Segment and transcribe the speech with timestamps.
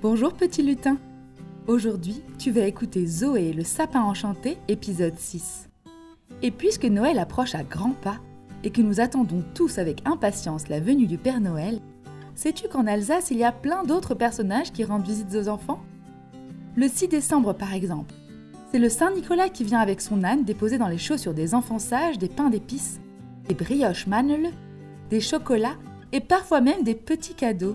[0.00, 0.96] Bonjour petit lutin
[1.66, 5.68] Aujourd'hui, tu vas écouter Zoé le sapin enchanté, épisode 6.
[6.40, 8.20] Et puisque Noël approche à grands pas,
[8.62, 11.80] et que nous attendons tous avec impatience la venue du Père Noël,
[12.36, 15.80] sais-tu qu'en Alsace, il y a plein d'autres personnages qui rendent visite aux enfants?
[16.76, 18.14] Le 6 décembre, par exemple,
[18.70, 21.80] c'est le Saint Nicolas qui vient avec son âne déposer dans les chaussures des enfants
[21.80, 23.00] sages des pains d'épices,
[23.48, 24.52] des brioches manel,
[25.10, 25.76] des chocolats
[26.12, 27.74] et parfois même des petits cadeaux.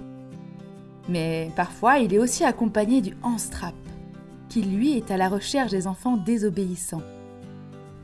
[1.09, 3.75] Mais parfois, il est aussi accompagné du Hanstrap,
[4.49, 7.01] qui lui est à la recherche des enfants désobéissants.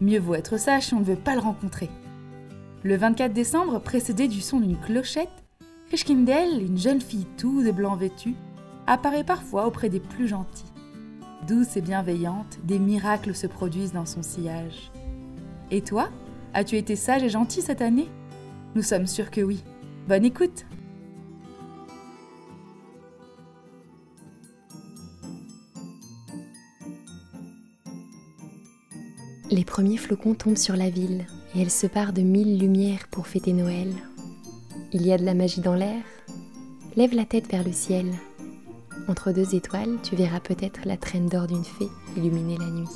[0.02, 1.90] Mieux vaut être sage si on ne veut pas le rencontrer.
[2.84, 5.30] Le 24 décembre, précédé du son d'une clochette,
[5.88, 8.36] Chriskindel, une jeune fille tout de blanc vêtue,
[8.88, 10.72] apparaît parfois auprès des plus gentils.
[11.48, 14.92] Douce et bienveillante, des miracles se produisent dans son sillage.
[15.72, 16.10] Et toi,
[16.54, 18.10] as-tu été sage et gentil cette année?
[18.76, 19.64] Nous sommes sûrs que oui.
[20.08, 20.66] Bonne écoute
[29.80, 33.28] Les premiers flocons tombent sur la ville et elle se part de mille lumières pour
[33.28, 33.88] fêter Noël.
[34.92, 36.04] Il y a de la magie dans l'air.
[36.98, 38.12] Lève la tête vers le ciel.
[39.08, 42.90] Entre deux étoiles, tu verras peut-être la traîne d'or d'une fée illuminer la nuit.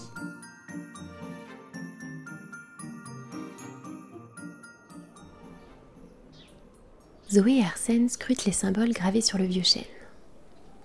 [7.32, 9.84] Zoé et Arsène scrutent les symboles gravés sur le vieux chêne.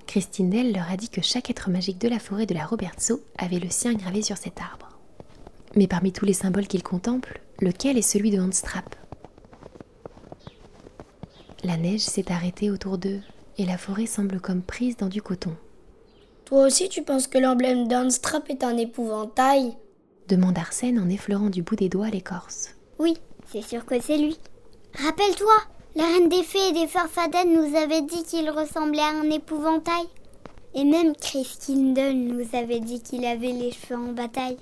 [0.07, 3.21] Christine Dell leur a dit que chaque être magique de la forêt de la Robertso
[3.37, 4.88] avait le sien gravé sur cet arbre.
[5.79, 8.97] Mais parmi tous les symboles qu'ils contemplent, lequel est celui de Handstrap?
[11.63, 13.21] La neige s'est arrêtée autour d'eux
[13.59, 15.55] et la forêt semble comme prise dans du coton.
[16.47, 19.77] Toi aussi, tu penses que l'emblème d'Handstrap est un épouvantail?
[20.27, 22.75] demande Arsène en effleurant du bout des doigts l'écorce.
[22.99, 23.15] Oui,
[23.47, 24.37] c'est sûr que c'est lui.
[24.95, 25.55] Rappelle-toi,
[25.95, 30.07] la reine des fées et des farfadènes nous avait dit qu'il ressemblait à un épouvantail.
[30.75, 34.59] Et même Chris Kindle nous avait dit qu'il avait les cheveux en bataille.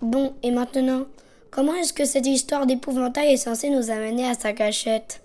[0.00, 1.06] Bon, et maintenant,
[1.50, 5.22] comment est-ce que cette histoire d'épouvantail est censée nous amener à sa cachette?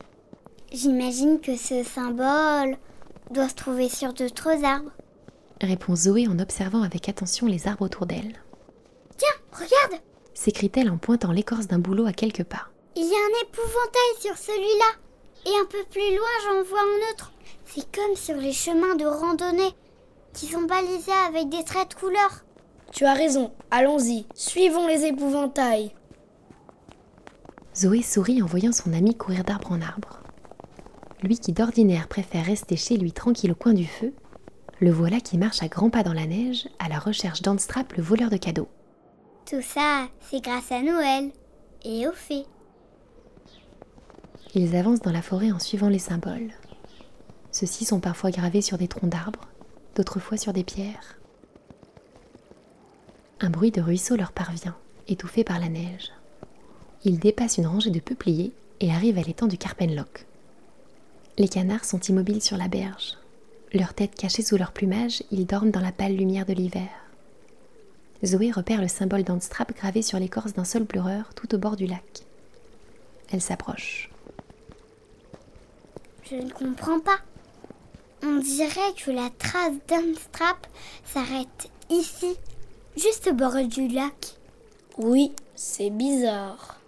[0.71, 2.77] J'imagine que ce symbole
[3.31, 4.91] doit se trouver sur d'autres arbres.
[5.61, 8.33] Répond Zoé en observant avec attention les arbres autour d'elle.
[9.17, 10.01] Tiens, regarde
[10.33, 12.67] s'écrie-t-elle en pointant l'écorce d'un bouleau à quelques pas.
[12.95, 14.99] Il y a un épouvantail sur celui-là.
[15.45, 17.31] Et un peu plus loin, j'en vois un autre.
[17.65, 19.73] C'est comme sur les chemins de randonnée
[20.33, 22.43] qui sont balisés avec des traits de couleur.
[22.93, 25.91] Tu as raison, allons-y, suivons les épouvantails.
[27.75, 30.19] Zoé sourit en voyant son ami courir d'arbre en arbre.
[31.23, 34.13] Lui qui d'ordinaire préfère rester chez lui tranquille au coin du feu,
[34.79, 38.03] le voilà qui marche à grands pas dans la neige à la recherche d'Anstrap, le
[38.03, 38.67] voleur de cadeaux.
[39.49, 41.31] Tout ça, c'est grâce à Noël
[41.83, 42.45] et aux fées.
[44.53, 46.51] Ils avancent dans la forêt en suivant les symboles.
[47.51, 49.47] Ceux-ci sont parfois gravés sur des troncs d'arbres,
[49.95, 51.17] d'autres fois sur des pierres.
[53.39, 54.75] Un bruit de ruisseau leur parvient,
[55.07, 56.11] étouffé par la neige.
[57.03, 60.25] Ils dépassent une rangée de peupliers et arrivent à l'étang du Carpenlock.
[61.37, 63.17] Les canards sont immobiles sur la berge.
[63.73, 66.89] Leurs têtes cachées sous leur plumage, ils dorment dans la pâle lumière de l'hiver.
[68.23, 71.87] Zoé repère le symbole d'Anstrap gravé sur l'écorce d'un sol pleureur tout au bord du
[71.87, 72.23] lac.
[73.31, 74.09] Elle s'approche.
[76.29, 77.17] Je ne comprends pas.
[78.23, 80.67] On dirait que la trace d'Anstrap
[81.05, 82.37] s'arrête ici,
[82.97, 84.37] juste au bord du lac.
[84.97, 86.79] Oui, c'est bizarre.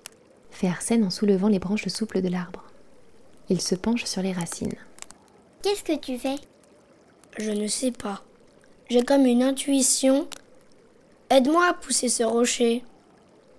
[0.52, 2.64] Fait Arsène en soulevant les branches souples de l'arbre.
[3.50, 4.76] Il se penche sur les racines.
[5.62, 6.38] Qu'est-ce que tu fais?
[7.38, 8.24] Je ne sais pas.
[8.90, 10.28] J'ai comme une intuition.
[11.30, 12.84] Aide-moi à pousser ce rocher.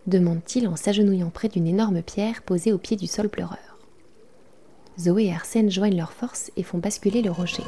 [0.06, 3.58] demande-t-il en s'agenouillant près d'une énorme pierre posée au pied du sol pleureur.
[4.98, 7.64] Zoé et Arsène joignent leurs forces et font basculer le rocher.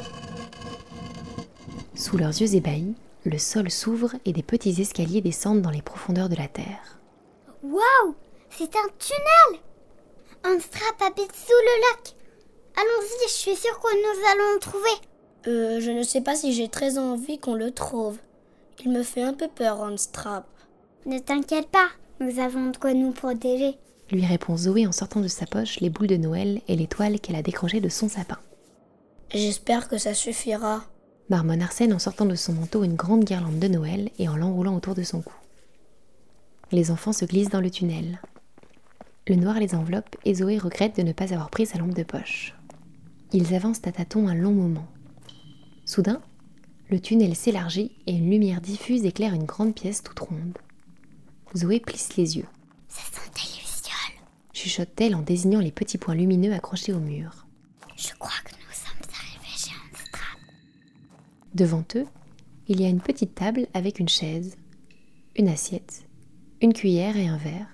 [1.93, 6.29] Sous leurs yeux ébahis, le sol s'ouvre et des petits escaliers descendent dans les profondeurs
[6.29, 6.99] de la terre.
[7.63, 8.15] Waouh
[8.49, 9.61] C'est un tunnel
[10.45, 12.15] Anstrap habite sous le lac
[12.77, 15.07] Allons-y, je suis sûre que nous allons le trouver
[15.47, 18.17] Euh, je ne sais pas si j'ai très envie qu'on le trouve.
[18.85, 20.45] Il me fait un peu peur, Anstrap.
[21.05, 21.89] Ne t'inquiète pas,
[22.21, 23.77] nous avons de quoi nous protéger.
[24.11, 27.35] Lui répond Zoé en sortant de sa poche les boules de Noël et l'étoile qu'elle
[27.35, 28.39] a décrochées de son sapin.
[29.33, 30.83] J'espère que ça suffira.
[31.29, 34.75] Marmonne Arsène en sortant de son manteau une grande guirlande de Noël et en l'enroulant
[34.75, 35.33] autour de son cou.
[36.71, 38.19] Les enfants se glissent dans le tunnel.
[39.27, 42.03] Le noir les enveloppe et Zoé regrette de ne pas avoir pris sa lampe de
[42.03, 42.55] poche.
[43.31, 44.87] Ils avancent à tâtons un long moment.
[45.85, 46.21] Soudain,
[46.89, 50.57] le tunnel s'élargit et une lumière diffuse éclaire une grande pièce toute ronde.
[51.55, 52.47] Zoé plisse les yeux.
[52.87, 54.25] Ça sent des lucioles.
[54.53, 57.45] Chuchote-t-elle en désignant les petits points lumineux accrochés au mur.
[57.95, 60.39] Je crois que nous sommes arrivés chez Anstrap.
[61.53, 62.05] Devant eux,
[62.67, 64.55] il y a une petite table avec une chaise,
[65.35, 66.03] une assiette,
[66.61, 67.67] une cuillère et un verre,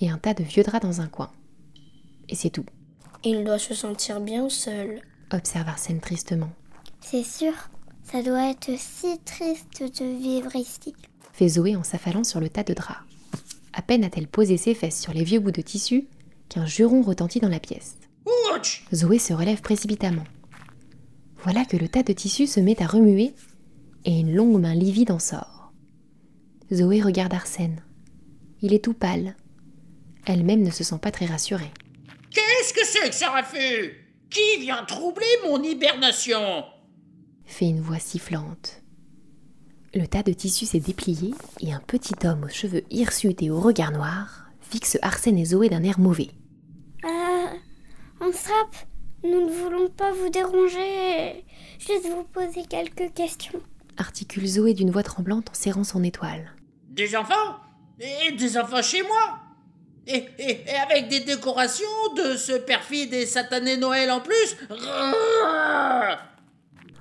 [0.00, 1.30] et un tas de vieux draps dans un coin.
[2.28, 2.64] Et c'est tout,
[3.24, 5.00] Il doit se sentir bien seul.
[5.32, 6.50] observe Arsène tristement.
[7.00, 7.52] C'est sûr,
[8.04, 10.94] ça doit être si triste de vivre ici.
[11.32, 13.00] fait Zoé en s'affalant sur le tas de draps.
[13.72, 16.06] À peine a-t-elle posé ses fesses sur les vieux bouts de tissu
[16.48, 17.96] qu'un juron retentit dans la pièce.
[18.54, 20.24] Ouch Zoé se relève précipitamment.
[21.50, 23.32] Voilà que le tas de tissu se met à remuer
[24.04, 25.72] et une longue main livide en sort.
[26.70, 27.82] Zoé regarde Arsène.
[28.60, 29.34] Il est tout pâle.
[30.26, 31.72] Elle-même ne se sent pas très rassurée.
[32.30, 33.94] Qu'est-ce que c'est que ça, Rafu
[34.28, 36.66] Qui vient troubler mon hibernation?
[37.46, 38.82] Fait une voix sifflante.
[39.94, 43.58] Le tas de tissu s'est déplié et un petit homme aux cheveux hirsutes et au
[43.58, 46.28] regard noir fixe Arsène et Zoé d'un air mauvais.
[47.06, 47.56] Euh,
[48.20, 48.76] on strappe,
[49.24, 51.44] nous ne voulons pas vous déranger.
[51.78, 53.60] Juste vous poser quelques questions.
[53.96, 56.52] Articule Zoé d'une voix tremblante en serrant son étoile.
[56.90, 57.56] Des enfants?
[58.00, 59.40] Et des enfants chez moi?
[60.06, 61.86] Et, et- et avec des décorations
[62.16, 64.56] de ce perfide et satané Noël en plus?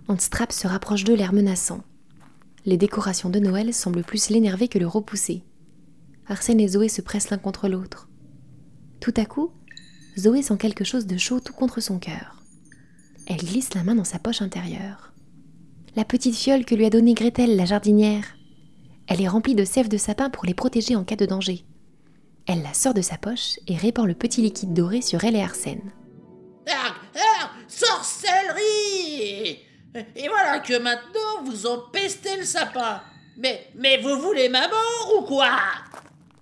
[0.08, 1.82] Handstrap se rapproche d'eux l'air menaçant.
[2.66, 5.44] Les décorations de Noël semblent plus l'énerver que le repousser.
[6.28, 8.10] Arsène et Zoé se pressent l'un contre l'autre.
[9.00, 9.52] Tout à coup,
[10.18, 12.42] Zoé sent quelque chose de chaud tout contre son cœur.
[13.28, 15.14] Elle glisse la main dans sa poche intérieure.
[15.96, 18.36] La petite fiole que lui a donnée Gretel, la jardinière.
[19.08, 21.66] Elle est remplie de sève de sapin pour les protéger en cas de danger.
[22.48, 25.42] Elle la sort de sa poche et répand le petit liquide doré sur elle et
[25.42, 25.92] Arsène.
[26.70, 29.60] Ah, ah, sorcellerie
[30.16, 33.02] Et voilà que maintenant vous empestez le sapin.
[33.38, 35.50] Mais, mais vous voulez ma mort ou quoi?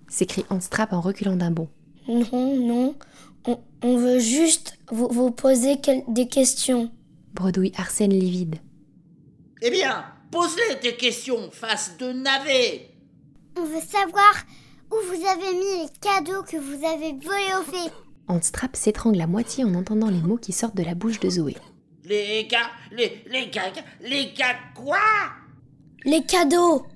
[0.08, 1.68] S'écrie Handstrap en reculant d'un bond.
[2.08, 2.94] Non, non.
[3.46, 6.90] On, on veut juste vous, vous poser quel- des questions.
[7.34, 8.56] Bredouille Arsène livide.
[9.62, 12.90] Eh bien, pose-les tes questions, face de navet
[13.58, 14.34] On veut savoir
[14.90, 17.90] où vous avez mis les cadeaux que vous avez volés aux fées.
[18.28, 21.56] Handstrap s'étrangle à moitié en entendant les mots qui sortent de la bouche de Zoé.
[22.04, 24.98] Les gars, les, les gars, les gars quoi?
[26.04, 26.86] Les cadeaux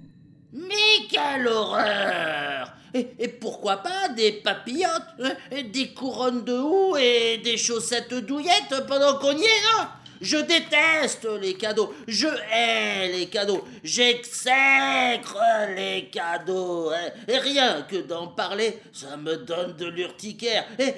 [0.53, 5.33] Mais quelle horreur et, pourquoi pas des papillotes, hein,
[5.73, 9.87] des couronnes de houx et des chaussettes douillettes pendant qu'on y est, non
[10.21, 15.39] Je déteste les cadeaux, je hais les cadeaux, j'exècre
[15.77, 16.91] les cadeaux.
[16.91, 17.11] hein.
[17.29, 20.67] Et rien que d'en parler, ça me donne de l'urticaire.
[20.79, 20.93] Et,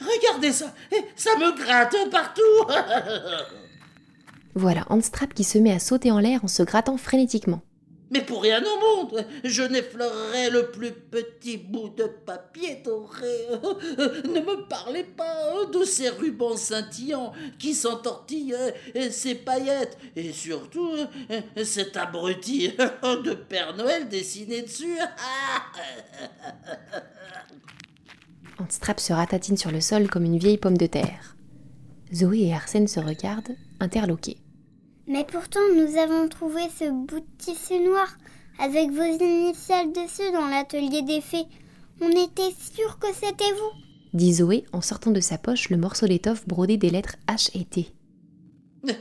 [0.00, 0.72] regardez ça,
[1.14, 2.42] ça me gratte partout.
[4.58, 7.60] Voilà Handstrap qui se met à sauter en l'air en se grattant frénétiquement.
[8.10, 13.48] Mais pour rien au monde, je n'effleurerai le plus petit bout de papier doré.
[14.24, 18.54] Ne me parlez pas de ces rubans scintillants qui s'entortillent,
[19.10, 20.92] ces paillettes, et surtout
[21.64, 24.98] cet abruti de Père Noël dessiné dessus.
[28.58, 31.36] Handstrap se ratatine sur le sol comme une vieille pomme de terre.
[32.14, 34.38] Zoé et Arsène se regardent, interloqués.
[35.08, 38.16] Mais pourtant, nous avons trouvé ce bout de tissu noir
[38.58, 41.46] avec vos initiales dessus dans l'atelier des fées.
[42.00, 43.80] On était sûr que c'était vous.
[44.14, 47.64] Dit Zoé en sortant de sa poche le morceau d'étoffe brodé des lettres H et
[47.64, 47.92] T.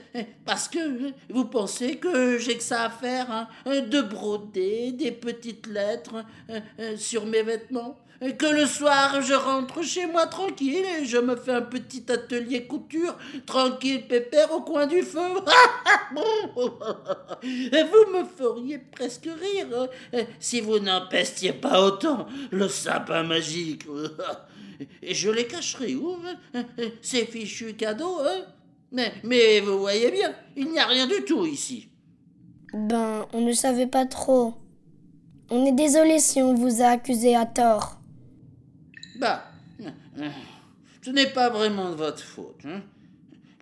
[0.46, 5.68] Parce que vous pensez que j'ai que ça à faire, hein, de broder des petites
[5.68, 7.98] lettres euh, euh, sur mes vêtements?
[8.20, 12.66] Que le soir, je rentre chez moi tranquille et je me fais un petit atelier
[12.66, 15.20] couture, tranquille, pépère, au coin du feu.
[16.14, 19.68] vous me feriez presque rire
[20.14, 23.86] hein, si vous n'empestiez pas autant le sapin magique.
[25.02, 26.18] Et je les cacherai où,
[26.54, 26.66] hein,
[27.02, 28.42] ces fichus cadeaux, hein
[28.92, 31.90] mais, mais vous voyez bien, il n'y a rien du tout ici.
[32.74, 34.54] Ben, on ne savait pas trop.
[35.50, 38.00] On est désolé si on vous a accusé à tort.
[39.20, 39.52] Bah,
[41.02, 42.62] ce n'est pas vraiment de votre faute.
[42.66, 42.82] hein.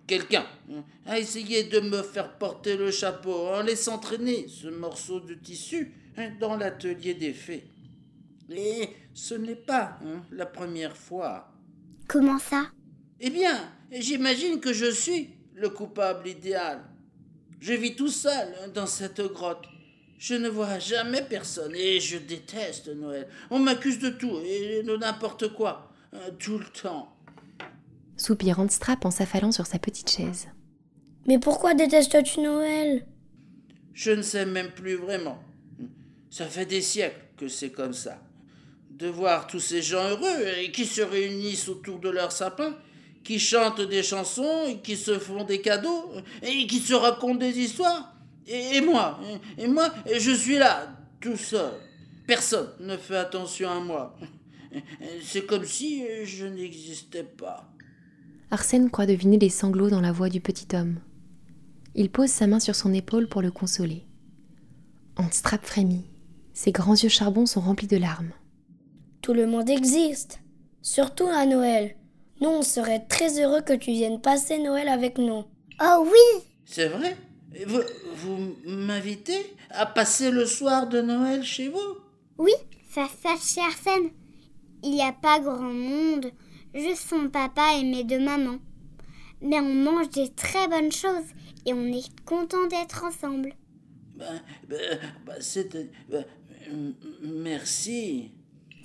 [0.06, 5.22] Quelqu'un hein, a essayé de me faire porter le chapeau en laissant traîner ce morceau
[5.22, 7.64] de tissu hein, dans l'atelier des fées.
[8.50, 11.50] Et ce n'est pas hein, la première fois.
[12.08, 12.68] Comment ça?
[13.22, 13.58] Eh bien,
[13.92, 16.82] j'imagine que je suis le coupable idéal.
[17.62, 19.66] Je vis tout seul dans cette grotte.
[20.26, 23.28] Je ne vois jamais personne et je déteste Noël.
[23.50, 27.14] On m'accuse de tout et de n'importe quoi, hein, tout le temps.
[28.16, 30.48] Soupire Handstrap en s'affalant sur sa petite chaise.
[31.28, 33.06] Mais pourquoi détestes-tu Noël?
[33.94, 35.44] Je ne sais même plus vraiment.
[36.30, 38.18] Ça fait des siècles que c'est comme ça.
[38.92, 42.78] De voir tous ces gens heureux et qui se réunissent autour de leur sapin,
[43.26, 46.14] qui chantent des chansons, et qui se font des cadeaux
[46.44, 48.13] et qui se racontent des histoires.
[48.48, 49.20] Et, moi,
[49.58, 50.88] et moi, je suis là,
[51.22, 51.72] tout seul.
[52.28, 54.16] Personne ne fait attention à moi.
[55.24, 57.70] C'est comme si je n'existais pas.
[58.52, 61.00] Arsène croit deviner les sanglots dans la voix du petit homme.
[61.96, 64.06] Il pose sa main sur son épaule pour le consoler.
[65.16, 66.06] Anstrap frémit.
[66.54, 68.32] Ses grands yeux charbon sont remplis de larmes.
[69.22, 70.40] Tout le monde existe,
[70.82, 71.96] surtout à Noël.
[72.42, 75.44] Nous, on serait très heureux que tu viennes passer Noël avec nous.
[75.82, 77.16] Oh oui C'est vrai?
[77.68, 77.82] Vous,
[78.16, 81.98] vous m'invitez à passer le soir de Noël chez vous?
[82.38, 82.54] Oui,
[82.90, 84.10] ça se passe chez Arsène.
[84.84, 86.32] Il n'y a pas grand monde,
[86.74, 88.60] juste son papa et mes deux mamans.
[89.42, 91.30] Mais on mange des très bonnes choses
[91.66, 93.54] et on est content d'être ensemble.
[94.16, 95.92] Ben, ben, ben c'est...
[96.10, 96.26] Ben,
[97.22, 98.32] merci.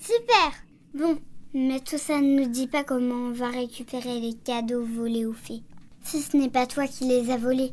[0.01, 0.53] Super
[0.95, 1.19] Bon,
[1.55, 5.33] mais tout ça ne nous dit pas comment on va récupérer les cadeaux volés aux
[5.33, 5.63] fées.
[6.03, 7.73] Si ce n'est pas toi qui les as volés,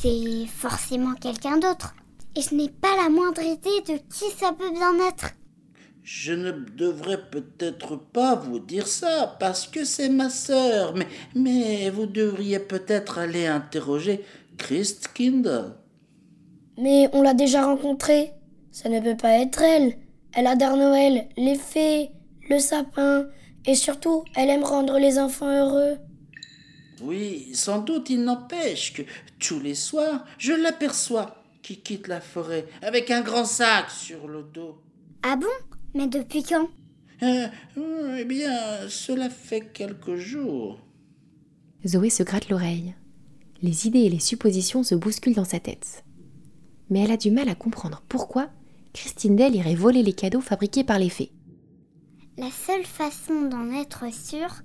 [0.00, 1.94] c'est forcément quelqu'un d'autre.
[2.36, 5.32] Et je n'ai pas la moindre idée de qui ça peut bien être.
[6.02, 11.90] Je ne devrais peut-être pas vous dire ça parce que c'est ma sœur, mais, mais
[11.90, 14.24] vous devriez peut-être aller interroger
[14.56, 15.74] Christkind.
[16.78, 18.32] Mais on l'a déjà rencontrée.
[18.70, 19.96] Ça ne peut pas être elle.
[20.32, 22.10] Elle adore Noël, les fées,
[22.48, 23.26] le sapin,
[23.66, 25.98] et surtout, elle aime rendre les enfants heureux.
[27.02, 29.02] Oui, sans doute il n'empêche que
[29.38, 34.42] tous les soirs, je l'aperçois qui quitte la forêt avec un grand sac sur le
[34.42, 34.78] dos.
[35.22, 35.46] Ah bon?
[35.94, 36.68] Mais depuis quand?
[37.22, 37.48] Euh,
[38.18, 40.78] Eh bien, cela fait quelques jours.
[41.86, 42.94] Zoé se gratte l'oreille.
[43.62, 46.04] Les idées et les suppositions se bousculent dans sa tête.
[46.90, 48.50] Mais elle a du mal à comprendre pourquoi
[48.92, 51.32] Christine Dell irait voler les cadeaux fabriqués par les fées.
[52.36, 54.62] La seule façon d'en être sûre,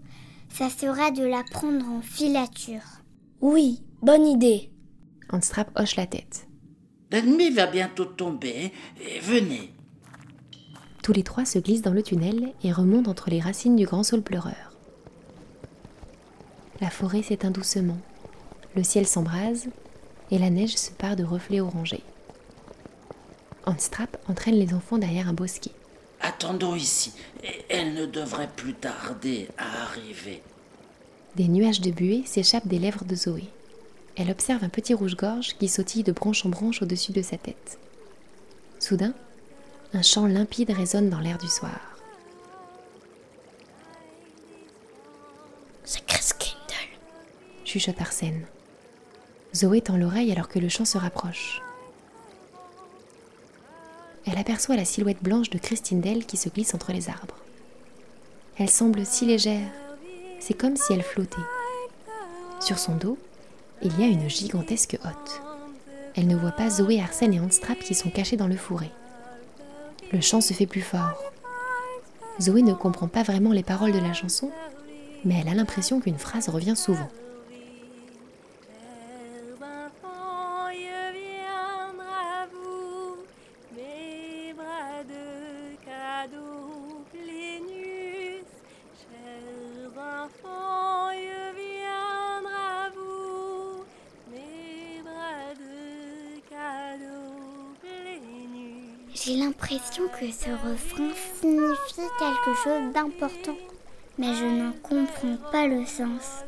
[0.54, 3.02] ça sera de la prendre en filature.
[3.42, 4.72] Oui, bonne idée.
[5.30, 6.48] Anstrap hoche la tête.
[7.12, 9.74] La nuit va bientôt tomber, et venez.
[11.02, 14.04] Tous les trois se glissent dans le tunnel et remontent entre les racines du grand
[14.04, 14.78] saule pleureur.
[16.82, 17.98] La forêt s'éteint doucement,
[18.76, 19.70] le ciel s'embrase
[20.30, 22.04] et la neige se pare de reflets orangés.
[23.66, 25.72] Anstrap entraîne les enfants derrière un bosquet.
[26.24, 27.12] Attendons ici.
[27.70, 30.42] Elle ne devrait plus tarder à arriver.
[31.36, 33.44] Des nuages de buée s'échappent des lèvres de Zoé.
[34.16, 37.78] Elle observe un petit rouge-gorge qui sautille de branche en branche au-dessus de sa tête.
[38.80, 39.14] Soudain,
[39.94, 41.98] un chant limpide résonne dans l'air du soir.
[45.84, 48.46] C'est Chris Kindle, chuchote Arsène.
[49.54, 51.62] Zoé tend l'oreille alors que le chant se rapproche
[54.26, 57.38] elle aperçoit la silhouette blanche de Christine Dell qui se glisse entre les arbres.
[58.58, 59.70] Elle semble si légère,
[60.40, 61.38] c'est comme si elle flottait.
[62.60, 63.18] Sur son dos,
[63.82, 65.42] il y a une gigantesque hotte.
[66.16, 68.92] Elle ne voit pas Zoé, Arsène et Handstrap qui sont cachés dans le fourré.
[70.12, 71.22] Le chant se fait plus fort.
[72.40, 74.52] Zoé ne comprend pas vraiment les paroles de la chanson,
[75.26, 77.10] mais elle a l'impression qu'une phrase revient souvent.
[99.26, 103.56] J'ai l'impression que ce refrain signifie quelque chose d'important,
[104.18, 106.44] mais je n'en comprends pas le sens.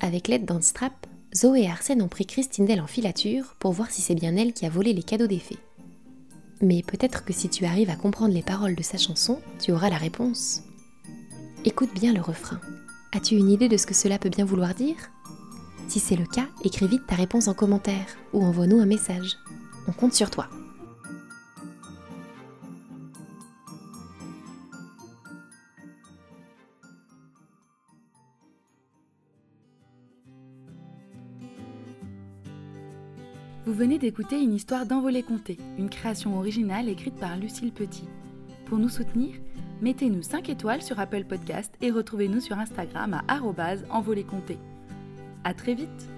[0.00, 3.92] Avec l'aide d'un strap, Zoé et Arsène ont pris Christine Dell en filature pour voir
[3.92, 5.58] si c'est bien elle qui a volé les cadeaux des fées.
[6.60, 9.88] Mais peut-être que si tu arrives à comprendre les paroles de sa chanson, tu auras
[9.88, 10.62] la réponse.
[11.64, 12.60] Écoute bien le refrain.
[13.12, 14.96] As-tu une idée de ce que cela peut bien vouloir dire?
[15.88, 19.38] Si c'est le cas, écris vite ta réponse en commentaire ou envoie-nous un message.
[19.88, 20.48] On compte sur toi.
[33.70, 38.08] Vous venez d'écouter une histoire d'Envolée Comté, une création originale écrite par Lucille Petit.
[38.66, 39.36] Pour nous soutenir,
[39.80, 43.40] mettez-nous 5 étoiles sur Apple Podcast et retrouvez-nous sur Instagram à
[43.92, 44.58] envolée comté.
[45.44, 46.08] À très vite